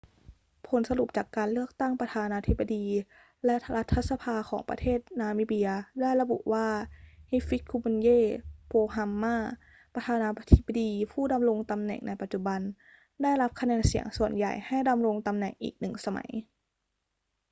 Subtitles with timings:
[0.67, 2.85] ผลสรุปจากการเลือกตั้งประธานาธิบดี
[3.45, 5.69] และรัฐสภาของประเทศนามิเบีย
[6.01, 6.67] ได้ระบุว่า
[7.31, 8.19] hifikepunye
[8.71, 9.35] pohamba
[9.93, 12.59] ประธานาธิบดีผู้ดำรงตำแหน่งในปัจจุบัน
[13.21, 16.29] ได้รับคะแนนเสียงส่วนใหญ่ให้ดำรงตำแหน่งอีกหนึ่งสมัย